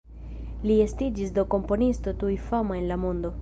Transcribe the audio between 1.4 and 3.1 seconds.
komponisto tuj fama en la